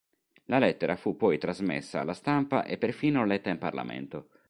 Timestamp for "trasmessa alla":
1.37-2.15